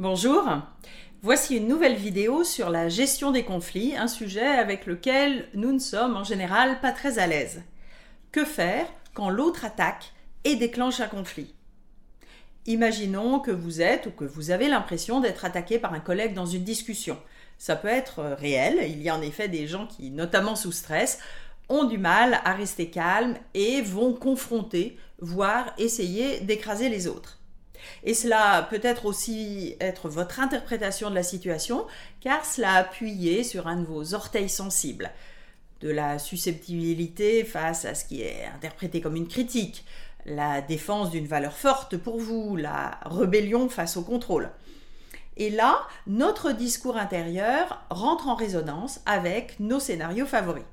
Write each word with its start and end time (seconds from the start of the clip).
Bonjour, 0.00 0.44
voici 1.22 1.56
une 1.56 1.66
nouvelle 1.66 1.96
vidéo 1.96 2.44
sur 2.44 2.70
la 2.70 2.88
gestion 2.88 3.32
des 3.32 3.42
conflits, 3.42 3.96
un 3.96 4.06
sujet 4.06 4.46
avec 4.46 4.86
lequel 4.86 5.48
nous 5.54 5.72
ne 5.72 5.80
sommes 5.80 6.16
en 6.16 6.22
général 6.22 6.80
pas 6.80 6.92
très 6.92 7.18
à 7.18 7.26
l'aise. 7.26 7.64
Que 8.30 8.44
faire 8.44 8.86
quand 9.12 9.28
l'autre 9.28 9.64
attaque 9.64 10.12
et 10.44 10.54
déclenche 10.54 11.00
un 11.00 11.08
conflit? 11.08 11.52
Imaginons 12.66 13.40
que 13.40 13.50
vous 13.50 13.82
êtes 13.82 14.06
ou 14.06 14.12
que 14.12 14.24
vous 14.24 14.52
avez 14.52 14.68
l'impression 14.68 15.18
d'être 15.18 15.44
attaqué 15.44 15.80
par 15.80 15.92
un 15.92 15.98
collègue 15.98 16.32
dans 16.32 16.46
une 16.46 16.62
discussion. 16.62 17.18
Ça 17.58 17.74
peut 17.74 17.88
être 17.88 18.22
réel, 18.38 18.88
il 18.88 19.02
y 19.02 19.08
a 19.08 19.16
en 19.16 19.20
effet 19.20 19.48
des 19.48 19.66
gens 19.66 19.88
qui, 19.88 20.12
notamment 20.12 20.54
sous 20.54 20.70
stress, 20.70 21.18
ont 21.68 21.82
du 21.82 21.98
mal 21.98 22.40
à 22.44 22.52
rester 22.52 22.88
calmes 22.88 23.34
et 23.54 23.82
vont 23.82 24.14
confronter, 24.14 24.96
voire 25.18 25.74
essayer 25.76 26.38
d'écraser 26.38 26.88
les 26.88 27.08
autres. 27.08 27.37
Et 28.04 28.14
cela 28.14 28.66
peut 28.70 28.80
être 28.82 29.06
aussi 29.06 29.76
votre 30.04 30.40
interprétation 30.40 31.10
de 31.10 31.14
la 31.14 31.22
situation, 31.22 31.86
car 32.20 32.44
cela 32.44 32.72
a 32.72 32.78
appuyé 32.78 33.44
sur 33.44 33.66
un 33.66 33.76
de 33.76 33.86
vos 33.86 34.14
orteils 34.14 34.48
sensibles. 34.48 35.10
De 35.80 35.90
la 35.90 36.18
susceptibilité 36.18 37.44
face 37.44 37.84
à 37.84 37.94
ce 37.94 38.04
qui 38.04 38.22
est 38.22 38.46
interprété 38.54 39.00
comme 39.00 39.16
une 39.16 39.28
critique, 39.28 39.84
la 40.26 40.60
défense 40.60 41.10
d'une 41.10 41.26
valeur 41.26 41.56
forte 41.56 41.96
pour 41.96 42.18
vous, 42.18 42.56
la 42.56 42.98
rébellion 43.04 43.68
face 43.68 43.96
au 43.96 44.02
contrôle. 44.02 44.50
Et 45.36 45.50
là, 45.50 45.82
notre 46.06 46.50
discours 46.50 46.96
intérieur 46.96 47.84
rentre 47.90 48.26
en 48.28 48.34
résonance 48.34 49.00
avec 49.06 49.60
nos 49.60 49.78
scénarios 49.78 50.26
favoris. 50.26 50.64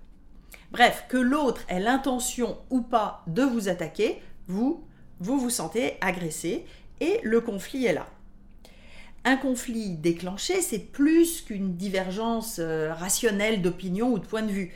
Bref, 0.71 1.05
que 1.07 1.17
l'autre 1.17 1.61
ait 1.67 1.79
l'intention 1.79 2.57
ou 2.71 2.81
pas 2.81 3.23
de 3.27 3.43
vous 3.43 3.69
attaquer, 3.69 4.21
vous, 4.47 4.83
vous 5.19 5.37
vous 5.39 5.51
sentez 5.51 5.97
agressé 6.01 6.65
et 6.99 7.19
le 7.23 7.41
conflit 7.41 7.85
est 7.85 7.93
là. 7.93 8.07
Un 9.27 9.37
conflit 9.37 9.95
déclenché, 9.95 10.61
c'est 10.61 10.79
plus 10.79 11.41
qu'une 11.41 11.75
divergence 11.75 12.57
euh, 12.59 12.93
rationnelle 12.93 13.63
d'opinion 13.63 14.11
ou 14.11 14.19
de 14.19 14.25
point 14.25 14.43
de 14.43 14.51
vue. 14.51 14.71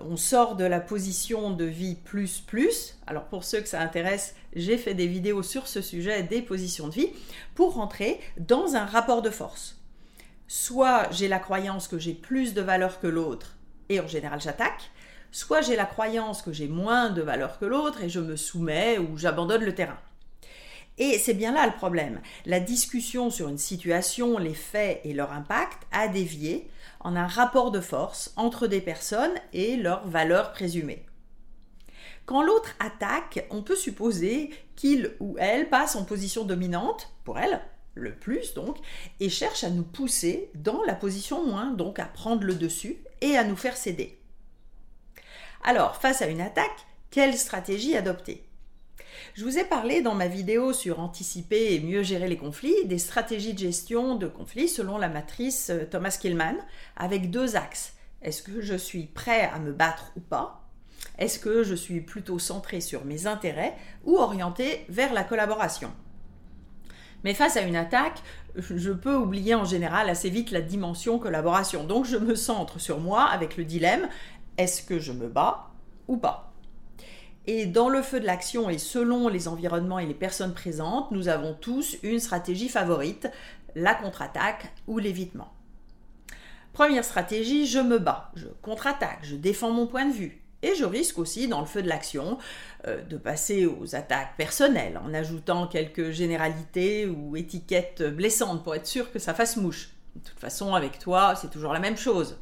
On 0.00 0.16
sort 0.16 0.54
de 0.54 0.64
la 0.64 0.78
position 0.78 1.50
de 1.50 1.64
vie 1.64 1.96
plus 1.96 2.38
plus. 2.38 2.96
Alors 3.08 3.24
pour 3.24 3.42
ceux 3.42 3.60
que 3.60 3.68
ça 3.68 3.80
intéresse, 3.80 4.36
j'ai 4.54 4.78
fait 4.78 4.94
des 4.94 5.08
vidéos 5.08 5.42
sur 5.42 5.66
ce 5.66 5.80
sujet 5.80 6.22
des 6.22 6.42
positions 6.42 6.86
de 6.86 6.94
vie 6.94 7.10
pour 7.56 7.74
rentrer 7.74 8.20
dans 8.38 8.76
un 8.76 8.86
rapport 8.86 9.20
de 9.20 9.30
force. 9.30 9.80
Soit 10.46 11.10
j'ai 11.10 11.26
la 11.26 11.40
croyance 11.40 11.88
que 11.88 11.98
j'ai 11.98 12.14
plus 12.14 12.54
de 12.54 12.62
valeur 12.62 13.00
que 13.00 13.08
l'autre 13.08 13.56
et 13.88 13.98
en 13.98 14.06
général 14.06 14.40
j'attaque, 14.40 14.92
soit 15.32 15.60
j'ai 15.60 15.74
la 15.74 15.86
croyance 15.86 16.42
que 16.42 16.52
j'ai 16.52 16.68
moins 16.68 17.10
de 17.10 17.22
valeur 17.22 17.58
que 17.58 17.64
l'autre 17.64 18.02
et 18.02 18.08
je 18.08 18.20
me 18.20 18.36
soumets 18.36 18.98
ou 18.98 19.18
j'abandonne 19.18 19.64
le 19.64 19.74
terrain. 19.74 19.98
Et 20.98 21.18
c'est 21.18 21.34
bien 21.34 21.52
là 21.52 21.66
le 21.66 21.72
problème. 21.72 22.20
La 22.44 22.60
discussion 22.60 23.30
sur 23.30 23.48
une 23.48 23.58
situation, 23.58 24.36
les 24.38 24.54
faits 24.54 25.00
et 25.04 25.14
leur 25.14 25.32
impact 25.32 25.86
a 25.92 26.08
dévié 26.08 26.68
en 27.00 27.14
un 27.14 27.28
rapport 27.28 27.70
de 27.70 27.80
force 27.80 28.32
entre 28.36 28.66
des 28.66 28.80
personnes 28.80 29.34
et 29.52 29.76
leurs 29.76 30.06
valeurs 30.08 30.52
présumées. 30.52 31.06
Quand 32.26 32.42
l'autre 32.42 32.74
attaque, 32.80 33.46
on 33.50 33.62
peut 33.62 33.76
supposer 33.76 34.50
qu'il 34.76 35.12
ou 35.20 35.36
elle 35.38 35.70
passe 35.70 35.96
en 35.96 36.04
position 36.04 36.44
dominante, 36.44 37.12
pour 37.24 37.38
elle, 37.38 37.60
le 37.94 38.14
plus 38.14 38.54
donc, 38.54 38.76
et 39.20 39.30
cherche 39.30 39.64
à 39.64 39.70
nous 39.70 39.84
pousser 39.84 40.50
dans 40.54 40.82
la 40.82 40.94
position 40.94 41.46
moins, 41.46 41.70
donc 41.70 41.98
à 41.98 42.04
prendre 42.04 42.44
le 42.44 42.54
dessus 42.54 42.98
et 43.20 43.36
à 43.36 43.44
nous 43.44 43.56
faire 43.56 43.76
céder. 43.76 44.18
Alors, 45.64 45.96
face 45.96 46.22
à 46.22 46.26
une 46.26 46.40
attaque, 46.40 46.86
quelle 47.10 47.36
stratégie 47.36 47.96
adopter? 47.96 48.47
Je 49.34 49.44
vous 49.44 49.58
ai 49.58 49.64
parlé 49.64 50.02
dans 50.02 50.14
ma 50.14 50.28
vidéo 50.28 50.72
sur 50.72 51.00
anticiper 51.00 51.74
et 51.74 51.80
mieux 51.80 52.02
gérer 52.02 52.28
les 52.28 52.36
conflits 52.36 52.86
des 52.86 52.98
stratégies 52.98 53.54
de 53.54 53.58
gestion 53.58 54.16
de 54.16 54.26
conflits 54.26 54.68
selon 54.68 54.98
la 54.98 55.08
matrice 55.08 55.70
euh, 55.70 55.84
Thomas 55.90 56.16
Killman 56.20 56.56
avec 56.96 57.30
deux 57.30 57.56
axes. 57.56 57.94
Est-ce 58.22 58.42
que 58.42 58.60
je 58.60 58.74
suis 58.74 59.06
prêt 59.06 59.50
à 59.52 59.58
me 59.58 59.72
battre 59.72 60.12
ou 60.16 60.20
pas? 60.20 60.64
Est-ce 61.18 61.38
que 61.38 61.62
je 61.62 61.74
suis 61.74 62.00
plutôt 62.00 62.38
centré 62.38 62.80
sur 62.80 63.04
mes 63.04 63.26
intérêts 63.26 63.76
ou 64.04 64.16
orienté 64.16 64.84
vers 64.88 65.12
la 65.12 65.24
collaboration? 65.24 65.92
Mais 67.24 67.34
face 67.34 67.56
à 67.56 67.62
une 67.62 67.76
attaque, 67.76 68.22
je 68.56 68.90
peux 68.92 69.14
oublier 69.14 69.54
en 69.54 69.64
général 69.64 70.08
assez 70.08 70.30
vite 70.30 70.50
la 70.50 70.60
dimension 70.60 71.18
collaboration. 71.18 71.84
Donc 71.84 72.04
je 72.04 72.16
me 72.16 72.34
centre 72.34 72.78
sur 72.78 73.00
moi 73.00 73.24
avec 73.24 73.56
le 73.56 73.64
dilemme, 73.64 74.08
est-ce 74.56 74.82
que 74.82 74.98
je 74.98 75.12
me 75.12 75.28
bats 75.28 75.70
ou 76.06 76.16
pas? 76.16 76.47
Et 77.48 77.64
dans 77.64 77.88
le 77.88 78.02
feu 78.02 78.20
de 78.20 78.26
l'action 78.26 78.68
et 78.68 78.76
selon 78.76 79.26
les 79.28 79.48
environnements 79.48 79.98
et 79.98 80.04
les 80.04 80.12
personnes 80.12 80.52
présentes, 80.52 81.10
nous 81.12 81.28
avons 81.28 81.54
tous 81.54 81.96
une 82.02 82.20
stratégie 82.20 82.68
favorite, 82.68 83.26
la 83.74 83.94
contre-attaque 83.94 84.70
ou 84.86 84.98
l'évitement. 84.98 85.50
Première 86.74 87.06
stratégie, 87.06 87.66
je 87.66 87.78
me 87.78 87.98
bats, 87.98 88.30
je 88.36 88.48
contre-attaque, 88.60 89.20
je 89.22 89.34
défends 89.34 89.70
mon 89.70 89.86
point 89.86 90.04
de 90.04 90.12
vue. 90.12 90.42
Et 90.60 90.74
je 90.74 90.84
risque 90.84 91.18
aussi, 91.18 91.48
dans 91.48 91.60
le 91.60 91.66
feu 91.66 91.82
de 91.82 91.88
l'action, 91.88 92.36
euh, 92.86 93.02
de 93.02 93.16
passer 93.16 93.64
aux 93.64 93.94
attaques 93.94 94.36
personnelles 94.36 95.00
en 95.02 95.14
ajoutant 95.14 95.68
quelques 95.68 96.10
généralités 96.10 97.06
ou 97.06 97.34
étiquettes 97.34 98.02
blessantes 98.02 98.62
pour 98.62 98.74
être 98.74 98.86
sûr 98.86 99.10
que 99.10 99.18
ça 99.18 99.32
fasse 99.32 99.56
mouche. 99.56 99.94
De 100.16 100.20
toute 100.20 100.38
façon, 100.38 100.74
avec 100.74 100.98
toi, 100.98 101.34
c'est 101.34 101.50
toujours 101.50 101.72
la 101.72 101.80
même 101.80 101.96
chose. 101.96 102.36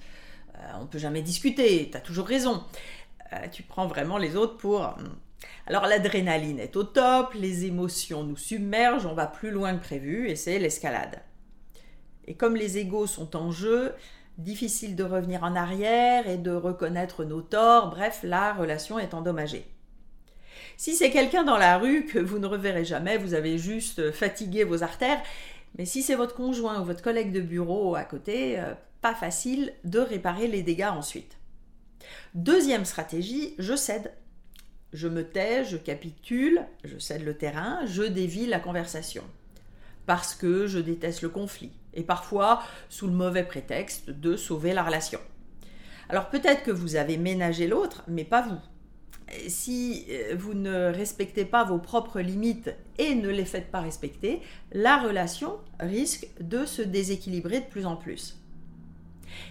Euh, 0.56 0.58
on 0.78 0.82
ne 0.82 0.86
peut 0.88 0.98
jamais 0.98 1.22
discuter, 1.22 1.90
tu 1.92 1.96
as 1.96 2.00
toujours 2.00 2.26
raison. 2.26 2.64
Euh, 3.32 3.48
tu 3.50 3.62
prends 3.62 3.86
vraiment 3.86 4.18
les 4.18 4.36
autres 4.36 4.56
pour... 4.56 4.82
Hmm. 4.82 5.16
Alors 5.66 5.86
l'adrénaline 5.86 6.58
est 6.58 6.76
au 6.76 6.84
top, 6.84 7.34
les 7.34 7.66
émotions 7.66 8.24
nous 8.24 8.36
submergent, 8.36 9.06
on 9.06 9.14
va 9.14 9.26
plus 9.26 9.50
loin 9.50 9.76
que 9.76 9.82
prévu 9.82 10.28
et 10.28 10.36
c'est 10.36 10.58
l'escalade. 10.58 11.20
Et 12.26 12.34
comme 12.34 12.56
les 12.56 12.78
égaux 12.78 13.06
sont 13.06 13.36
en 13.36 13.50
jeu, 13.50 13.92
difficile 14.38 14.96
de 14.96 15.04
revenir 15.04 15.44
en 15.44 15.54
arrière 15.54 16.28
et 16.28 16.38
de 16.38 16.52
reconnaître 16.52 17.24
nos 17.24 17.42
torts, 17.42 17.90
bref, 17.90 18.20
la 18.22 18.54
relation 18.54 18.98
est 18.98 19.14
endommagée. 19.14 19.66
Si 20.76 20.94
c'est 20.94 21.10
quelqu'un 21.10 21.44
dans 21.44 21.58
la 21.58 21.78
rue 21.78 22.04
que 22.04 22.18
vous 22.18 22.38
ne 22.38 22.46
reverrez 22.46 22.84
jamais, 22.84 23.18
vous 23.18 23.34
avez 23.34 23.58
juste 23.58 24.12
fatigué 24.12 24.64
vos 24.64 24.82
artères, 24.82 25.22
mais 25.78 25.84
si 25.84 26.02
c'est 26.02 26.14
votre 26.14 26.34
conjoint 26.34 26.80
ou 26.80 26.84
votre 26.84 27.02
collègue 27.02 27.32
de 27.32 27.40
bureau 27.40 27.94
à 27.94 28.04
côté, 28.04 28.58
euh, 28.58 28.74
pas 29.00 29.14
facile 29.14 29.72
de 29.84 30.00
réparer 30.00 30.48
les 30.48 30.62
dégâts 30.62 30.90
ensuite. 30.90 31.38
Deuxième 32.34 32.84
stratégie, 32.84 33.54
je 33.58 33.74
cède. 33.74 34.12
Je 34.92 35.08
me 35.08 35.24
tais, 35.24 35.64
je 35.64 35.76
capitule, 35.76 36.60
je 36.84 36.98
cède 36.98 37.24
le 37.24 37.36
terrain, 37.36 37.84
je 37.86 38.02
dévie 38.02 38.46
la 38.46 38.60
conversation. 38.60 39.24
Parce 40.06 40.34
que 40.34 40.66
je 40.66 40.78
déteste 40.78 41.22
le 41.22 41.28
conflit. 41.28 41.72
Et 41.94 42.02
parfois 42.02 42.62
sous 42.88 43.06
le 43.06 43.12
mauvais 43.12 43.44
prétexte 43.44 44.10
de 44.10 44.36
sauver 44.36 44.72
la 44.72 44.84
relation. 44.84 45.20
Alors 46.08 46.30
peut-être 46.30 46.62
que 46.62 46.70
vous 46.70 46.96
avez 46.96 47.16
ménagé 47.16 47.66
l'autre, 47.66 48.04
mais 48.06 48.24
pas 48.24 48.42
vous. 48.42 48.60
Si 49.48 50.06
euh, 50.08 50.36
vous 50.38 50.54
ne 50.54 50.92
respectez 50.92 51.44
pas 51.44 51.64
vos 51.64 51.78
propres 51.78 52.20
limites 52.20 52.70
et 52.98 53.16
ne 53.16 53.28
les 53.28 53.44
faites 53.44 53.72
pas 53.72 53.80
respecter, 53.80 54.40
la 54.72 54.98
relation 54.98 55.58
risque 55.80 56.28
de 56.40 56.64
se 56.64 56.82
déséquilibrer 56.82 57.60
de 57.60 57.66
plus 57.66 57.86
en 57.86 57.96
plus. 57.96 58.38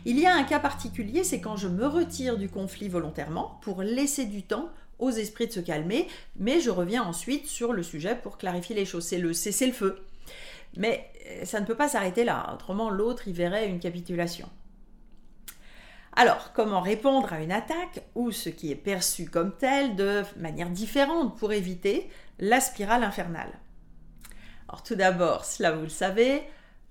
Il 0.06 0.20
y 0.20 0.26
a 0.26 0.36
un 0.36 0.44
cas 0.44 0.60
particulier, 0.60 1.24
c'est 1.24 1.42
quand 1.42 1.58
je 1.58 1.68
me 1.68 1.86
retire 1.86 2.38
du 2.38 2.50
conflit 2.50 2.90
volontairement 2.90 3.60
pour 3.62 3.82
laisser 3.82 4.26
du 4.26 4.44
temps 4.44 4.70
aux 5.00 5.12
esprits 5.12 5.48
de 5.48 5.52
se 5.52 5.60
calmer, 5.60 6.08
mais 6.38 6.60
je 6.60 6.70
reviens 6.70 7.04
ensuite 7.04 7.48
sur 7.48 7.74
le 7.74 7.84
sujet 7.84 8.16
pour 8.16 8.38
clarifier 8.38 8.76
les 8.76 8.86
choses. 8.86 9.06
C'est 9.06 9.18
le 9.18 9.34
cesser 9.34 9.68
le 9.68 9.74
feu. 9.74 10.00
Mais 10.78 11.10
euh, 11.28 11.46
ça 11.46 11.60
ne 11.60 11.66
peut 11.66 11.76
pas 11.76 11.88
s'arrêter 11.88 12.24
là, 12.24 12.52
autrement 12.54 12.90
l'autre 12.90 13.28
y 13.28 13.34
verrait 13.34 13.68
une 13.68 13.80
capitulation. 13.80 14.50
Alors, 16.18 16.54
comment 16.54 16.80
répondre 16.80 17.34
à 17.34 17.42
une 17.42 17.52
attaque 17.52 18.04
ou 18.16 18.32
ce 18.32 18.48
qui 18.48 18.72
est 18.72 18.76
perçu 18.76 19.26
comme 19.30 19.54
tel 19.58 19.98
de 19.98 20.24
manière 20.38 20.70
différente 20.70 21.38
pour 21.38 21.52
éviter 21.52 22.10
la 22.40 22.62
spirale 22.62 23.04
infernale? 23.04 23.52
Alors 24.70 24.82
tout 24.82 24.96
d'abord, 24.96 25.44
cela 25.44 25.74
vous 25.74 25.84
le 25.84 25.90
savez, 25.90 26.42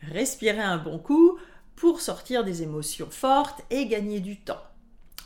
respirez 0.02 0.60
un 0.60 0.76
bon 0.76 0.98
coup, 0.98 1.38
pour 1.76 2.00
sortir 2.00 2.44
des 2.44 2.62
émotions 2.62 3.10
fortes 3.10 3.62
et 3.70 3.86
gagner 3.86 4.20
du 4.20 4.40
temps. 4.40 4.62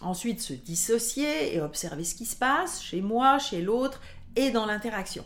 Ensuite, 0.00 0.40
se 0.40 0.52
dissocier 0.52 1.54
et 1.54 1.60
observer 1.60 2.04
ce 2.04 2.14
qui 2.14 2.24
se 2.24 2.36
passe 2.36 2.82
chez 2.82 3.00
moi, 3.00 3.38
chez 3.38 3.62
l'autre 3.62 4.00
et 4.36 4.50
dans 4.50 4.66
l'interaction. 4.66 5.24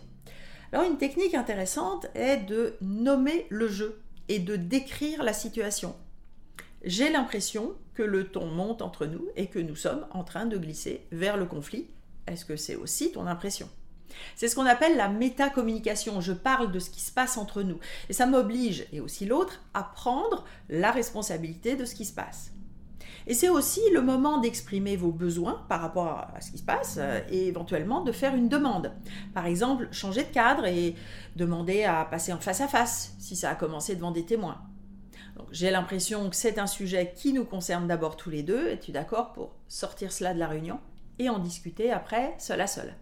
Alors 0.73 0.87
une 0.87 0.97
technique 0.97 1.35
intéressante 1.35 2.07
est 2.15 2.39
de 2.39 2.77
nommer 2.81 3.47
le 3.51 3.69
jeu 3.69 4.01
et 4.29 4.39
de 4.39 4.57
décrire 4.57 5.23
la 5.23 5.35
situation. 5.35 5.95
J'ai 6.83 7.11
l'impression 7.11 7.75
que 7.95 8.03
le 8.03 8.29
ton 8.29 8.47
monte 8.47 8.81
entre 8.81 9.05
nous 9.05 9.29
et 9.37 9.49
que 9.49 9.59
nous 9.59 9.77
sommes 9.77 10.07
en 10.13 10.25
train 10.25 10.47
de 10.47 10.57
glisser 10.57 11.07
vers 11.13 11.37
le 11.37 11.45
conflit. 11.45 11.89
Est-ce 12.27 12.47
que 12.47 12.57
c'est 12.57 12.77
aussi 12.77 13.13
ton 13.13 13.27
impression? 13.27 13.69
C'est 14.37 14.49
ce 14.49 14.55
qu'on 14.55 14.67
appelle 14.67 14.97
la 14.97 15.09
métacommunication. 15.09 16.20
Je 16.20 16.32
parle 16.32 16.73
de 16.73 16.79
ce 16.79 16.91
qui 16.91 17.00
se 17.00 17.12
passe 17.12 17.37
entre 17.37 17.62
nous. 17.62 17.79
Et 18.09 18.12
ça 18.12 18.26
m'oblige, 18.26 18.87
et 18.93 19.00
aussi 19.00 19.26
l'autre, 19.26 19.61
à 19.75 19.82
prendre 19.82 20.44
la 20.69 20.91
responsabilité 20.91 21.76
de 21.76 21.85
ce 21.85 21.94
qui 21.94 22.05
se 22.05 22.12
passe. 22.12 22.53
Et 23.26 23.35
c'est 23.35 23.49
aussi 23.49 23.81
le 23.93 24.03
moment 24.03 24.38
d'exprimer 24.38 24.97
vos 24.97 25.12
besoins 25.12 25.64
par 25.69 25.81
rapport 25.81 26.26
à 26.35 26.41
ce 26.41 26.50
qui 26.50 26.59
se 26.59 26.64
passe 26.64 26.97
euh, 26.99 27.20
et 27.31 27.47
éventuellement 27.47 28.03
de 28.03 28.12
faire 28.12 28.35
une 28.35 28.49
demande. 28.49 28.93
Par 29.32 29.47
exemple, 29.47 29.88
changer 29.93 30.25
de 30.25 30.32
cadre 30.32 30.67
et 30.67 30.97
demander 31.37 31.85
à 31.85 32.05
passer 32.05 32.32
en 32.32 32.38
face 32.38 32.61
à 32.61 32.69
face 32.69 33.15
si 33.19 33.37
ça 33.37 33.50
a 33.50 33.55
commencé 33.55 33.94
devant 33.94 34.11
des 34.11 34.25
témoins. 34.25 34.61
J'ai 35.50 35.70
l'impression 35.70 36.29
que 36.31 36.37
c'est 36.37 36.58
un 36.58 36.67
sujet 36.67 37.12
qui 37.15 37.32
nous 37.32 37.44
concerne 37.44 37.87
d'abord 37.87 38.17
tous 38.17 38.31
les 38.31 38.43
deux. 38.43 38.69
Es-tu 38.69 38.93
d'accord 38.93 39.32
pour 39.32 39.55
sortir 39.69 40.12
cela 40.12 40.35
de 40.35 40.38
la 40.38 40.49
réunion 40.49 40.81
et 41.19 41.29
en 41.29 41.38
discuter 41.38 41.91
après 41.91 42.35
seul 42.38 42.61
à 42.61 42.67
seul? 42.67 42.94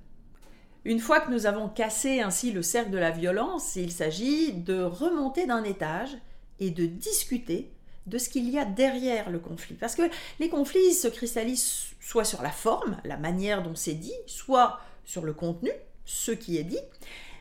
Une 0.85 0.99
fois 0.99 1.21
que 1.21 1.31
nous 1.31 1.47
avons 1.47 1.69
cassé 1.69 2.21
ainsi 2.21 2.53
le 2.53 2.63
cercle 2.63 2.91
de 2.91 2.99
la 2.99 3.11
violence, 3.11 3.77
il 3.77 3.93
s'agit 3.93 4.53
de 4.53 4.83
remonter 4.83 5.47
d'un 5.47 5.63
étage 5.63 6.17
et 6.59 6.71
de 6.71 6.87
discuter 6.87 7.71
de 8.07 8.17
ce 8.17 8.31
qu'il 8.31 8.49
y 8.49 8.59
a 8.59 8.65
derrière 8.65 9.31
le 9.31 9.39
conflit. 9.39 9.75
Parce 9.75 9.95
que 9.95 10.09
les 10.39 10.49
conflits 10.49 10.95
se 10.95 11.09
cristallisent 11.09 11.95
soit 12.01 12.25
sur 12.25 12.41
la 12.43 12.51
forme, 12.51 12.97
la 13.05 13.19
manière 13.19 13.63
dont 13.63 13.75
c'est 13.75 13.95
dit, 13.95 14.15
soit 14.27 14.81
sur 15.05 15.23
le 15.23 15.35
contenu, 15.35 15.71
ce 16.07 16.33
qui 16.33 16.57
est 16.57 16.65
dit. 16.65 16.81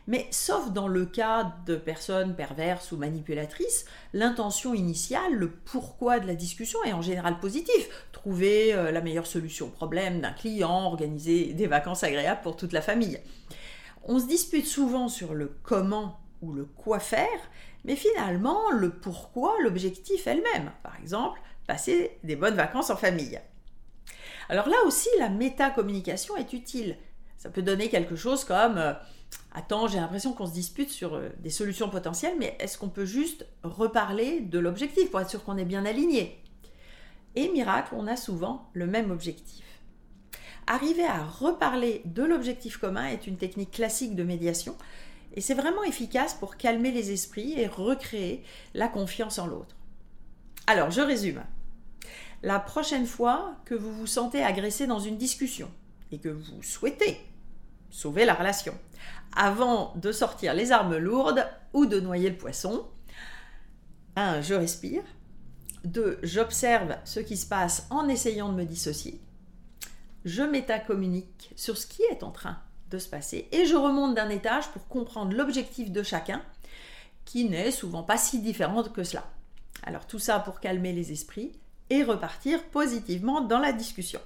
Mais 0.09 0.25
sauf 0.31 0.71
dans 0.71 0.87
le 0.87 1.05
cas 1.05 1.53
de 1.67 1.75
personnes 1.75 2.35
perverses 2.35 2.91
ou 2.91 2.97
manipulatrices, 2.97 3.85
l'intention 4.13 4.73
initiale, 4.73 5.35
le 5.35 5.51
pourquoi 5.51 6.19
de 6.19 6.25
la 6.25 6.33
discussion 6.33 6.83
est 6.83 6.93
en 6.93 7.03
général 7.03 7.39
positif. 7.39 8.07
Trouver 8.11 8.73
euh, 8.73 8.89
la 8.89 9.01
meilleure 9.01 9.27
solution 9.27 9.67
au 9.67 9.69
problème 9.69 10.19
d'un 10.19 10.31
client, 10.31 10.85
organiser 10.85 11.53
des 11.53 11.67
vacances 11.67 12.03
agréables 12.03 12.41
pour 12.41 12.57
toute 12.57 12.73
la 12.73 12.81
famille. 12.81 13.19
On 14.03 14.17
se 14.17 14.25
dispute 14.25 14.65
souvent 14.65 15.09
sur 15.09 15.35
le 15.35 15.55
comment 15.61 16.19
ou 16.41 16.53
le 16.53 16.65
quoi 16.65 16.97
faire, 16.97 17.27
mais 17.83 17.95
finalement, 17.95 18.71
le 18.71 18.89
pourquoi, 18.89 19.53
l'objectif 19.61 20.25
est 20.25 20.37
le 20.37 20.43
même. 20.55 20.71
Par 20.81 20.95
exemple, 20.99 21.39
passer 21.67 22.17
des 22.23 22.35
bonnes 22.35 22.55
vacances 22.55 22.89
en 22.89 22.97
famille. 22.97 23.39
Alors 24.49 24.69
là 24.69 24.77
aussi, 24.87 25.09
la 25.19 25.29
métacommunication 25.29 26.35
est 26.35 26.51
utile. 26.51 26.97
Ça 27.37 27.51
peut 27.51 27.61
donner 27.61 27.89
quelque 27.89 28.15
chose 28.15 28.43
comme 28.43 28.79
euh, 28.79 28.93
Attends, 29.51 29.87
j'ai 29.87 29.99
l'impression 29.99 30.33
qu'on 30.33 30.45
se 30.45 30.53
dispute 30.53 30.89
sur 30.89 31.15
euh, 31.15 31.29
des 31.39 31.49
solutions 31.49 31.89
potentielles, 31.89 32.35
mais 32.37 32.55
est-ce 32.59 32.77
qu'on 32.77 32.89
peut 32.89 33.05
juste 33.05 33.45
reparler 33.63 34.41
de 34.41 34.59
l'objectif 34.59 35.09
pour 35.09 35.19
être 35.21 35.29
sûr 35.29 35.43
qu'on 35.43 35.57
est 35.57 35.65
bien 35.65 35.85
aligné? 35.85 36.39
Et 37.35 37.49
miracle, 37.49 37.93
on 37.95 38.07
a 38.07 38.15
souvent 38.15 38.69
le 38.73 38.85
même 38.85 39.11
objectif. 39.11 39.65
Arriver 40.67 41.05
à 41.05 41.23
reparler 41.23 42.03
de 42.05 42.23
l'objectif 42.23 42.77
commun 42.77 43.07
est 43.07 43.25
une 43.25 43.37
technique 43.37 43.71
classique 43.71 44.15
de 44.15 44.23
médiation 44.23 44.75
et 45.33 45.41
c'est 45.41 45.55
vraiment 45.55 45.83
efficace 45.83 46.33
pour 46.35 46.57
calmer 46.57 46.91
les 46.91 47.11
esprits 47.11 47.53
et 47.59 47.67
recréer 47.67 48.43
la 48.73 48.87
confiance 48.87 49.39
en 49.39 49.47
l'autre. 49.47 49.75
Alors, 50.67 50.91
je 50.91 51.01
résume. 51.01 51.43
La 52.43 52.59
prochaine 52.59 53.07
fois 53.07 53.55
que 53.65 53.75
vous 53.75 53.91
vous 53.91 54.07
sentez 54.07 54.43
agressé 54.43 54.85
dans 54.85 54.99
une 54.99 55.17
discussion 55.17 55.71
et 56.11 56.19
que 56.19 56.29
vous 56.29 56.61
souhaitez 56.61 57.19
sauver 57.89 58.25
la 58.25 58.33
relation, 58.33 58.73
avant 59.35 59.93
de 59.95 60.11
sortir 60.11 60.53
les 60.53 60.71
armes 60.71 60.97
lourdes 60.97 61.45
ou 61.73 61.85
de 61.85 61.99
noyer 61.99 62.29
le 62.29 62.37
poisson, 62.37 62.85
1. 64.15 64.41
Je 64.41 64.53
respire. 64.53 65.03
2. 65.85 66.19
J'observe 66.23 66.97
ce 67.05 67.19
qui 67.19 67.37
se 67.37 67.47
passe 67.47 67.87
en 67.89 68.09
essayant 68.09 68.49
de 68.49 68.55
me 68.55 68.65
dissocier. 68.65 69.21
Je 70.25 70.43
métacommunique 70.43 71.51
sur 71.55 71.77
ce 71.77 71.87
qui 71.87 72.01
est 72.03 72.23
en 72.23 72.31
train 72.31 72.57
de 72.89 72.97
se 72.97 73.07
passer. 73.07 73.47
Et 73.51 73.65
je 73.65 73.75
remonte 73.75 74.15
d'un 74.15 74.29
étage 74.29 74.67
pour 74.69 74.87
comprendre 74.87 75.35
l'objectif 75.35 75.91
de 75.91 76.03
chacun, 76.03 76.41
qui 77.23 77.45
n'est 77.45 77.71
souvent 77.71 78.03
pas 78.03 78.17
si 78.17 78.39
différent 78.39 78.83
que 78.83 79.03
cela. 79.03 79.23
Alors 79.83 80.07
tout 80.07 80.19
ça 80.19 80.39
pour 80.39 80.59
calmer 80.59 80.91
les 80.91 81.11
esprits 81.11 81.53
et 81.89 82.03
repartir 82.03 82.63
positivement 82.65 83.41
dans 83.41 83.59
la 83.59 83.71
discussion. 83.71 84.19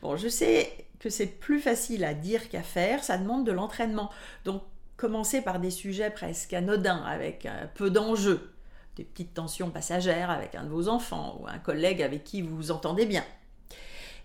Bon, 0.00 0.16
je 0.16 0.28
sais 0.28 0.85
que 0.98 1.10
c'est 1.10 1.26
plus 1.26 1.60
facile 1.60 2.04
à 2.04 2.14
dire 2.14 2.48
qu'à 2.48 2.62
faire, 2.62 3.04
ça 3.04 3.18
demande 3.18 3.46
de 3.46 3.52
l'entraînement. 3.52 4.10
Donc 4.44 4.62
commencez 4.96 5.42
par 5.42 5.60
des 5.60 5.70
sujets 5.70 6.10
presque 6.10 6.52
anodins, 6.52 7.02
avec 7.04 7.46
peu 7.74 7.90
d'enjeux, 7.90 8.50
des 8.96 9.04
petites 9.04 9.34
tensions 9.34 9.70
passagères 9.70 10.30
avec 10.30 10.54
un 10.54 10.64
de 10.64 10.70
vos 10.70 10.88
enfants 10.88 11.38
ou 11.40 11.46
un 11.46 11.58
collègue 11.58 12.02
avec 12.02 12.24
qui 12.24 12.42
vous 12.42 12.56
vous 12.56 12.70
entendez 12.70 13.06
bien. 13.06 13.24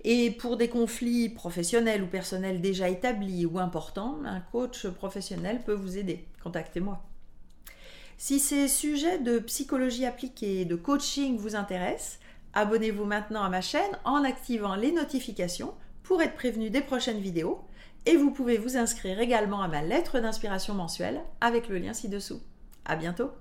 Et 0.04 0.32
pour 0.32 0.58
des 0.58 0.68
conflits 0.68 1.30
professionnels 1.30 2.02
ou 2.02 2.08
personnels 2.08 2.60
déjà 2.62 2.90
établis 2.90 3.46
ou 3.46 3.60
importants, 3.60 4.18
un 4.26 4.40
coach 4.40 4.88
professionnel 4.88 5.62
peut 5.64 5.74
vous 5.74 5.98
aider. 5.98 6.26
Contactez-moi. 6.44 7.04
Si 8.18 8.40
ces 8.40 8.68
sujets 8.68 9.20
de 9.20 9.40
psychologie 9.40 10.06
appliquée 10.06 10.62
et 10.62 10.66
de 10.66 10.76
coaching 10.76 11.38
vous 11.38 11.56
intéressent, 11.56 12.20
abonnez-vous 12.54 13.06
maintenant 13.06 13.44
à 13.44 13.50
ma 13.50 13.62
chaîne 13.62 13.98
en 14.04 14.24
activant 14.24 14.76
les 14.76 14.92
notifications 14.92 15.74
pour 16.12 16.22
être 16.22 16.36
prévenu 16.36 16.70
des 16.70 16.82
prochaines 16.82 17.22
vidéos. 17.22 17.62
Et 18.06 18.18
vous 18.18 18.32
pouvez 18.32 18.58
vous 18.58 18.76
inscrire 18.76 19.22
également 19.22 19.62
à 19.62 19.70
ma 19.70 19.82
lettre 19.82 20.20
d'inspiration 20.20 20.74
mensuelle 20.74 21.22
avec 21.40 21.70
le 21.70 21.78
lien 21.78 21.94
ci-dessous. 21.94 22.42
À 22.84 22.98
bientôt! 22.98 23.32